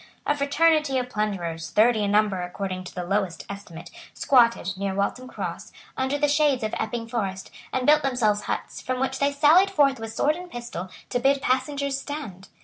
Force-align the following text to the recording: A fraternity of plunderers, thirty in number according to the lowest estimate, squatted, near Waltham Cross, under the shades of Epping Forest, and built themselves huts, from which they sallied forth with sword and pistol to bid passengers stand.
A 0.25 0.35
fraternity 0.35 0.97
of 0.97 1.11
plunderers, 1.11 1.69
thirty 1.69 2.01
in 2.03 2.09
number 2.09 2.41
according 2.41 2.85
to 2.85 2.95
the 2.95 3.03
lowest 3.03 3.45
estimate, 3.47 3.91
squatted, 4.15 4.71
near 4.75 4.95
Waltham 4.95 5.27
Cross, 5.27 5.71
under 5.95 6.17
the 6.17 6.27
shades 6.27 6.63
of 6.63 6.73
Epping 6.79 7.07
Forest, 7.07 7.51
and 7.71 7.85
built 7.85 8.01
themselves 8.01 8.41
huts, 8.45 8.81
from 8.81 8.99
which 8.99 9.19
they 9.19 9.31
sallied 9.31 9.69
forth 9.69 9.99
with 9.99 10.11
sword 10.11 10.35
and 10.35 10.49
pistol 10.49 10.89
to 11.11 11.19
bid 11.19 11.39
passengers 11.39 11.99
stand. 12.01 12.47